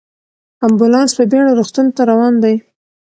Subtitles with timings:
[0.65, 2.55] امبولانس په بیړه روغتون ته روان دی.